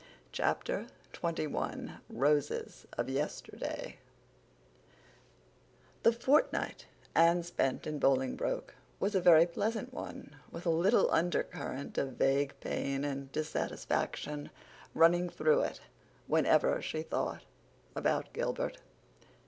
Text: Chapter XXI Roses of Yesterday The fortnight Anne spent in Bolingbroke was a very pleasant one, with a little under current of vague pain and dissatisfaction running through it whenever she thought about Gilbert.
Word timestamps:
Chapter 0.31 0.87
XXI 1.13 1.99
Roses 2.09 2.87
of 2.97 3.07
Yesterday 3.07 3.99
The 6.01 6.11
fortnight 6.11 6.87
Anne 7.13 7.43
spent 7.43 7.85
in 7.85 7.99
Bolingbroke 7.99 8.73
was 8.99 9.13
a 9.13 9.21
very 9.21 9.45
pleasant 9.45 9.93
one, 9.93 10.35
with 10.49 10.65
a 10.65 10.71
little 10.71 11.07
under 11.11 11.43
current 11.43 11.99
of 11.99 12.13
vague 12.13 12.55
pain 12.61 13.03
and 13.05 13.31
dissatisfaction 13.31 14.49
running 14.95 15.29
through 15.29 15.61
it 15.61 15.81
whenever 16.25 16.81
she 16.81 17.03
thought 17.03 17.43
about 17.95 18.33
Gilbert. 18.33 18.79